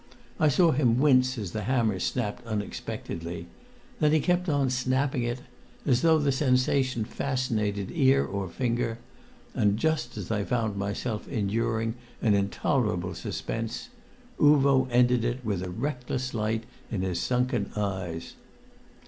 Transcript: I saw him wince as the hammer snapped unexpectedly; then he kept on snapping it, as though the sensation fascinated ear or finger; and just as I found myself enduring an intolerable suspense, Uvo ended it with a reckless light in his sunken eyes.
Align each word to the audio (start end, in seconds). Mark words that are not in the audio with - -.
I 0.39 0.47
saw 0.47 0.71
him 0.71 0.97
wince 0.99 1.37
as 1.37 1.51
the 1.51 1.65
hammer 1.65 1.99
snapped 1.99 2.43
unexpectedly; 2.47 3.45
then 3.99 4.11
he 4.11 4.19
kept 4.19 4.49
on 4.49 4.71
snapping 4.71 5.21
it, 5.21 5.41
as 5.85 6.01
though 6.01 6.17
the 6.17 6.31
sensation 6.31 7.05
fascinated 7.05 7.91
ear 7.91 8.25
or 8.25 8.49
finger; 8.49 8.97
and 9.53 9.77
just 9.77 10.17
as 10.17 10.31
I 10.31 10.43
found 10.43 10.75
myself 10.75 11.27
enduring 11.27 11.93
an 12.19 12.33
intolerable 12.33 13.13
suspense, 13.13 13.89
Uvo 14.39 14.87
ended 14.89 15.23
it 15.23 15.45
with 15.45 15.61
a 15.61 15.69
reckless 15.69 16.33
light 16.33 16.63
in 16.89 17.03
his 17.03 17.19
sunken 17.19 17.69
eyes. 17.75 18.33